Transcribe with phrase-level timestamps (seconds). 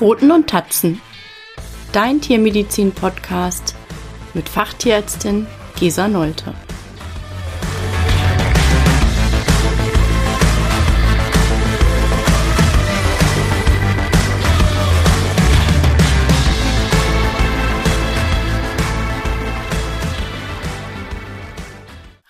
[0.00, 0.98] Pfoten und Tatzen.
[1.92, 3.74] Dein Tiermedizin-Podcast
[4.32, 5.46] mit Fachtierärztin
[5.78, 6.54] Gesa Nolte.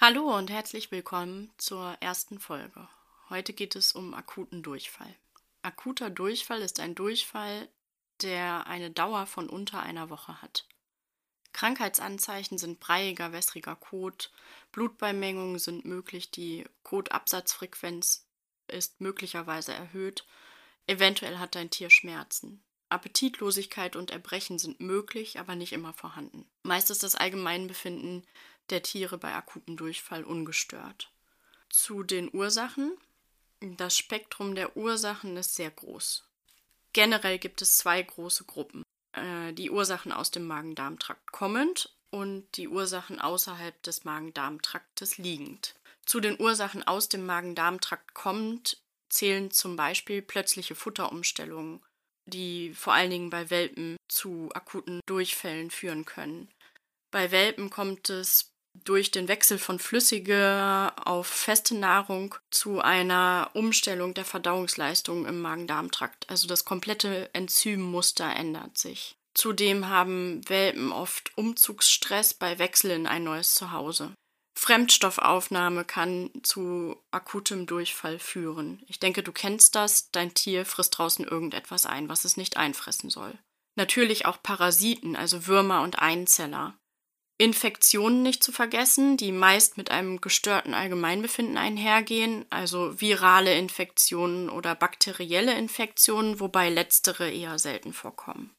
[0.00, 2.88] Hallo und herzlich willkommen zur ersten Folge.
[3.28, 5.14] Heute geht es um akuten Durchfall.
[5.62, 7.68] Akuter Durchfall ist ein Durchfall,
[8.22, 10.66] der eine Dauer von unter einer Woche hat.
[11.52, 14.30] Krankheitsanzeichen sind breiiger, wässriger Kot,
[14.72, 18.26] Blutbeimengungen sind möglich, die Kotabsatzfrequenz
[18.68, 20.24] ist möglicherweise erhöht,
[20.86, 22.62] eventuell hat dein Tier Schmerzen.
[22.88, 26.48] Appetitlosigkeit und Erbrechen sind möglich, aber nicht immer vorhanden.
[26.62, 28.26] Meist ist das Allgemeinbefinden
[28.70, 31.12] der Tiere bei akutem Durchfall ungestört.
[31.68, 32.96] Zu den Ursachen
[33.60, 36.24] das Spektrum der Ursachen ist sehr groß.
[36.92, 38.82] Generell gibt es zwei große Gruppen.
[39.12, 45.74] Äh, die Ursachen aus dem Magen-Darm-Trakt kommend und die Ursachen außerhalb des Magen-Darm-Traktes liegend.
[46.04, 51.82] Zu den Ursachen aus dem Magen-Darm-Trakt kommend zählen zum Beispiel plötzliche Futterumstellungen,
[52.26, 56.48] die vor allen Dingen bei Welpen zu akuten Durchfällen führen können.
[57.10, 64.14] Bei Welpen kommt es durch den Wechsel von flüssiger auf feste Nahrung zu einer Umstellung
[64.14, 66.28] der Verdauungsleistung im Magen-Darm-Trakt.
[66.28, 69.16] Also das komplette Enzymmuster ändert sich.
[69.34, 74.12] Zudem haben Welpen oft Umzugsstress bei Wechsel in ein neues Zuhause.
[74.58, 78.82] Fremdstoffaufnahme kann zu akutem Durchfall führen.
[78.88, 80.10] Ich denke, du kennst das.
[80.10, 83.38] Dein Tier frisst draußen irgendetwas ein, was es nicht einfressen soll.
[83.76, 86.76] Natürlich auch Parasiten, also Würmer und Einzeller.
[87.40, 94.74] Infektionen nicht zu vergessen, die meist mit einem gestörten Allgemeinbefinden einhergehen, also virale Infektionen oder
[94.74, 98.50] bakterielle Infektionen, wobei letztere eher selten vorkommen.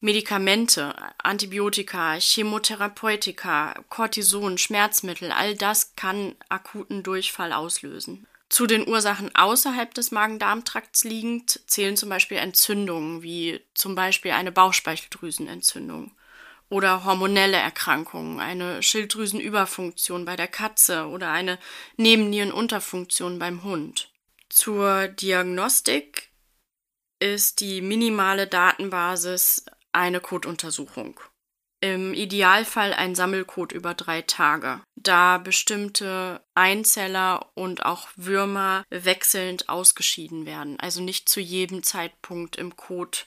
[0.00, 8.26] Medikamente, Antibiotika, Chemotherapeutika, Cortison, Schmerzmittel, all das kann akuten Durchfall auslösen.
[8.50, 14.52] Zu den Ursachen außerhalb des Magen-Darm-Trakts liegend zählen zum Beispiel Entzündungen, wie zum Beispiel eine
[14.52, 16.10] Bauchspeicheldrüsenentzündung
[16.68, 21.58] oder hormonelle Erkrankungen, eine Schilddrüsenüberfunktion bei der Katze oder eine
[21.96, 24.10] Nebennierenunterfunktion beim Hund.
[24.48, 26.30] Zur Diagnostik
[27.18, 31.20] ist die minimale Datenbasis eine Kotuntersuchung.
[31.80, 40.46] Im Idealfall ein Sammelcode über drei Tage, da bestimmte Einzeller und auch Würmer wechselnd ausgeschieden
[40.46, 43.18] werden, also nicht zu jedem Zeitpunkt im Code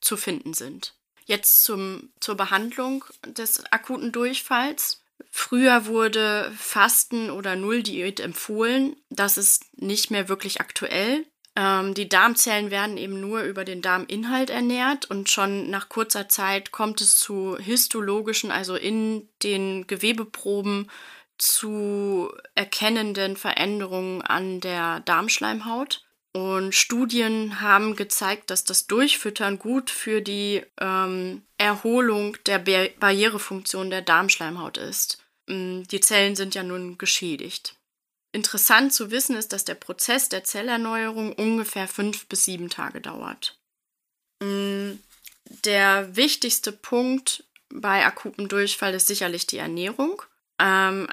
[0.00, 0.94] zu finden sind.
[1.30, 5.04] Jetzt zum, zur Behandlung des akuten Durchfalls.
[5.30, 8.96] Früher wurde Fasten oder Nulldiät empfohlen.
[9.10, 11.24] Das ist nicht mehr wirklich aktuell.
[11.54, 16.72] Ähm, die Darmzellen werden eben nur über den Darminhalt ernährt und schon nach kurzer Zeit
[16.72, 20.90] kommt es zu histologischen, also in den Gewebeproben
[21.38, 26.02] zu erkennenden Veränderungen an der Darmschleimhaut.
[26.32, 34.02] Und Studien haben gezeigt, dass das Durchfüttern gut für die ähm, Erholung der Barrierefunktion der
[34.02, 35.24] Darmschleimhaut ist.
[35.48, 37.76] Mm, die Zellen sind ja nun geschädigt.
[38.32, 43.58] Interessant zu wissen ist, dass der Prozess der Zellerneuerung ungefähr fünf bis sieben Tage dauert.
[44.40, 44.92] Mm,
[45.64, 50.22] der wichtigste Punkt bei akutem Durchfall ist sicherlich die Ernährung.
[50.60, 51.08] Ähm,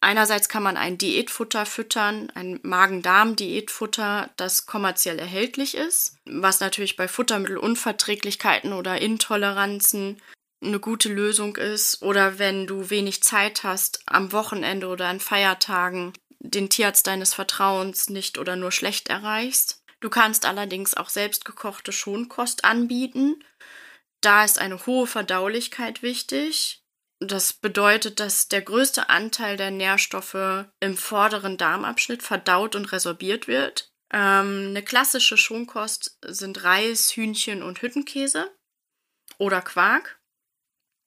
[0.00, 7.08] einerseits kann man ein Diätfutter füttern, ein Magen-Darm-Diätfutter, das kommerziell erhältlich ist, was natürlich bei
[7.08, 10.20] Futtermittelunverträglichkeiten oder Intoleranzen
[10.62, 12.02] eine gute Lösung ist.
[12.02, 18.10] Oder wenn du wenig Zeit hast, am Wochenende oder an Feiertagen den Tierarzt deines Vertrauens
[18.10, 19.82] nicht oder nur schlecht erreichst.
[20.00, 23.42] Du kannst allerdings auch selbstgekochte Schonkost anbieten.
[24.20, 26.82] Da ist eine hohe Verdaulichkeit wichtig
[27.20, 33.92] das bedeutet, dass der größte Anteil der Nährstoffe im vorderen Darmabschnitt verdaut und resorbiert wird.
[34.12, 38.50] Ähm, eine klassische Schonkost sind Reis, Hühnchen und Hüttenkäse
[39.38, 40.20] oder Quark.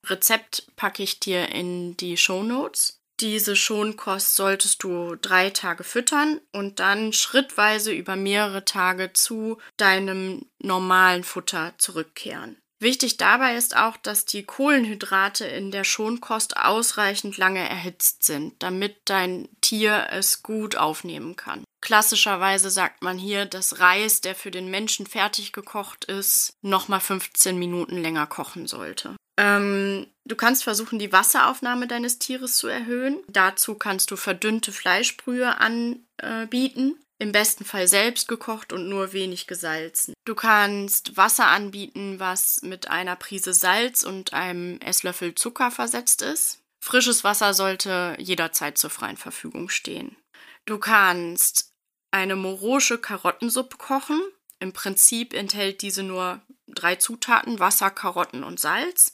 [0.05, 2.99] Rezept packe ich dir in die Show Notes.
[3.19, 10.49] Diese Schonkost solltest du drei Tage füttern und dann schrittweise über mehrere Tage zu deinem
[10.57, 12.60] normalen Futter zurückkehren.
[12.81, 18.97] Wichtig dabei ist auch, dass die Kohlenhydrate in der Schonkost ausreichend lange erhitzt sind, damit
[19.05, 21.63] dein Tier es gut aufnehmen kann.
[21.81, 27.57] Klassischerweise sagt man hier, dass Reis, der für den Menschen fertig gekocht ist, nochmal 15
[27.57, 29.15] Minuten länger kochen sollte.
[29.37, 33.19] Ähm, du kannst versuchen, die Wasseraufnahme deines Tieres zu erhöhen.
[33.27, 36.99] Dazu kannst du verdünnte Fleischbrühe anbieten.
[37.21, 40.15] Im besten Fall selbst gekocht und nur wenig gesalzen.
[40.25, 46.63] Du kannst Wasser anbieten, was mit einer Prise Salz und einem Esslöffel Zucker versetzt ist.
[46.83, 50.17] Frisches Wasser sollte jederzeit zur freien Verfügung stehen.
[50.65, 51.69] Du kannst
[52.09, 54.19] eine morosche Karottensuppe kochen.
[54.59, 59.13] Im Prinzip enthält diese nur drei Zutaten: Wasser, Karotten und Salz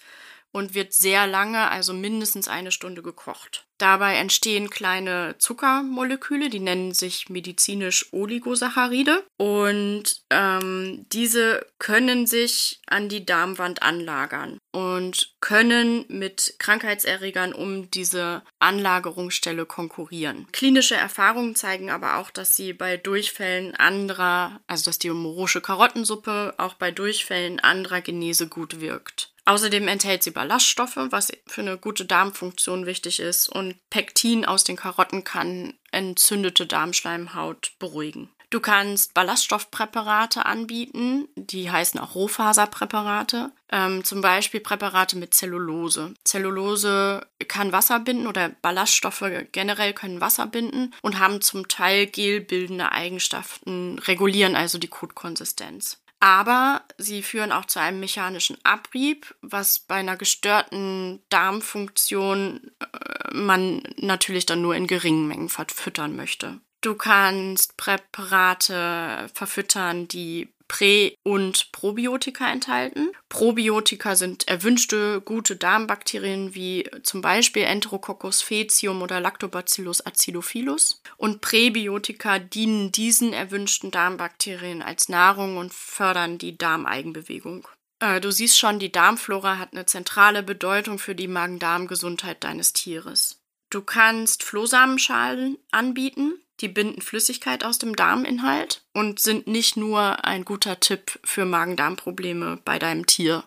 [0.53, 3.66] und wird sehr lange, also mindestens eine Stunde gekocht.
[3.77, 13.07] Dabei entstehen kleine Zuckermoleküle, die nennen sich medizinisch Oligosaccharide und ähm, diese können sich an
[13.07, 20.47] die Darmwand anlagern und können mit Krankheitserregern um diese Anlagerungsstelle konkurrieren.
[20.51, 26.55] Klinische Erfahrungen zeigen aber auch, dass sie bei Durchfällen anderer, also dass die morosche Karottensuppe
[26.57, 29.31] auch bei Durchfällen anderer Genese gut wirkt.
[29.47, 33.47] Außerdem enthält sie Ballaststoffe, was für eine gute Darmfunktion wichtig ist.
[33.47, 38.29] Und Pektin aus den Karotten kann entzündete Darmschleimhaut beruhigen.
[38.49, 46.13] Du kannst Ballaststoffpräparate anbieten, die heißen auch Rohfaserpräparate, ähm, zum Beispiel Präparate mit Zellulose.
[46.25, 49.23] Zellulose kann Wasser binden oder Ballaststoffe
[49.53, 56.83] generell können Wasser binden und haben zum Teil gelbildende Eigenschaften, regulieren also die Kotkonsistenz aber
[56.97, 64.45] sie führen auch zu einem mechanischen Abrieb, was bei einer gestörten Darmfunktion äh, man natürlich
[64.45, 66.59] dann nur in geringen Mengen verfüttern möchte.
[66.81, 73.11] Du kannst Präparate verfüttern, die Prä- und Probiotika enthalten.
[73.29, 81.01] Probiotika sind erwünschte gute Darmbakterien wie zum Beispiel Enterococcus faecium oder Lactobacillus acidophilus.
[81.17, 87.67] Und Präbiotika dienen diesen erwünschten Darmbakterien als Nahrung und fördern die Darmeigenbewegung.
[87.99, 93.36] Äh, du siehst schon, die Darmflora hat eine zentrale Bedeutung für die Magen-Darm-Gesundheit deines Tieres.
[93.69, 96.33] Du kannst Flohsamenschalen anbieten.
[96.61, 102.59] Die binden Flüssigkeit aus dem Darminhalt und sind nicht nur ein guter Tipp für Magen-Darm-Probleme
[102.65, 103.43] bei deinem Tier.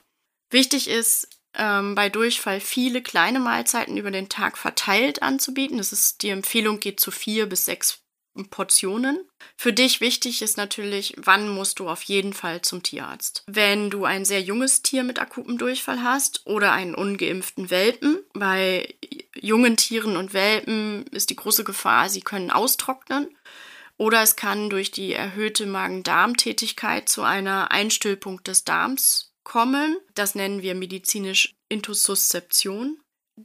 [0.50, 5.78] Wichtig ist, ähm, bei Durchfall viele kleine Mahlzeiten über den Tag verteilt anzubieten.
[5.78, 8.00] Das ist die Empfehlung geht zu vier bis sechs
[8.50, 9.18] Portionen.
[9.56, 13.42] Für dich wichtig ist natürlich, wann musst du auf jeden Fall zum Tierarzt.
[13.46, 18.94] Wenn du ein sehr junges Tier mit akutem Durchfall hast oder einen ungeimpften Welpen, bei
[19.34, 23.36] jungen Tieren und Welpen ist die große Gefahr, sie können austrocknen.
[23.96, 29.98] Oder es kann durch die erhöhte Magen-Darm-Tätigkeit zu einer Einstülpung des Darms kommen.
[30.14, 32.98] Das nennen wir medizinisch Intussuszeption.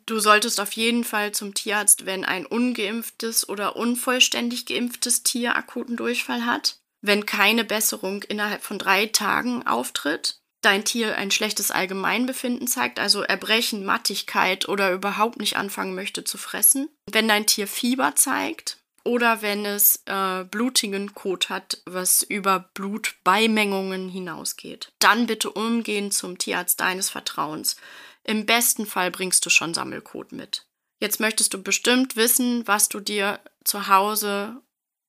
[0.05, 5.97] Du solltest auf jeden Fall zum Tierarzt, wenn ein ungeimpftes oder unvollständig geimpftes Tier akuten
[5.97, 6.79] Durchfall hat.
[7.01, 13.21] Wenn keine Besserung innerhalb von drei Tagen auftritt, dein Tier ein schlechtes Allgemeinbefinden zeigt, also
[13.21, 16.89] Erbrechen, Mattigkeit oder überhaupt nicht anfangen möchte zu fressen.
[17.09, 24.09] Wenn dein Tier Fieber zeigt oder wenn es äh, blutigen Kot hat, was über Blutbeimengungen
[24.09, 24.91] hinausgeht.
[24.99, 27.75] Dann bitte umgehend zum Tierarzt deines Vertrauens.
[28.23, 30.65] Im besten Fall bringst du schon Sammelcode mit.
[30.99, 34.61] Jetzt möchtest du bestimmt wissen, was du dir zu Hause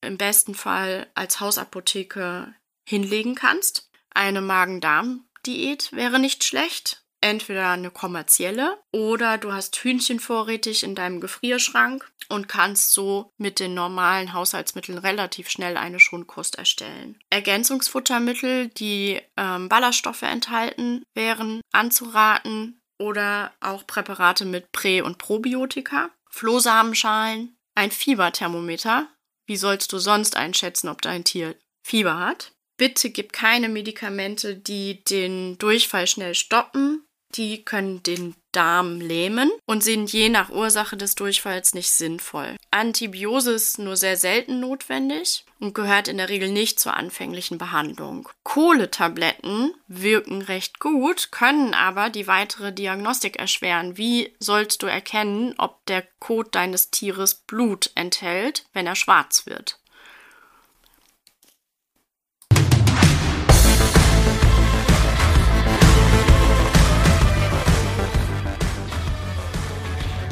[0.02, 2.55] im besten Fall als Hausapotheke
[2.87, 3.88] hinlegen kannst.
[4.11, 4.43] Eine
[5.46, 7.02] Magen-Darm-Diät wäre nicht schlecht.
[7.22, 13.59] Entweder eine kommerzielle oder du hast Hühnchen vorrätig in deinem Gefrierschrank und kannst so mit
[13.59, 17.18] den normalen Haushaltsmitteln relativ schnell eine Schonkost erstellen.
[17.30, 27.56] Ergänzungsfuttermittel, die ähm, Ballaststoffe enthalten, wären anzuraten oder auch Präparate mit Prä- und Probiotika, Flohsamenschalen,
[27.75, 29.09] ein Fieberthermometer.
[29.47, 32.52] Wie sollst du sonst einschätzen, ob dein Tier Fieber hat?
[32.76, 37.06] Bitte gib keine Medikamente, die den Durchfall schnell stoppen
[37.37, 42.56] die können den Darm lähmen und sind je nach Ursache des Durchfalls nicht sinnvoll.
[42.71, 48.28] Antibiose ist nur sehr selten notwendig und gehört in der Regel nicht zur anfänglichen Behandlung.
[48.45, 53.99] Kohletabletten wirken recht gut, können aber die weitere Diagnostik erschweren.
[53.99, 59.78] Wie sollst du erkennen, ob der Kot deines Tieres Blut enthält, wenn er schwarz wird?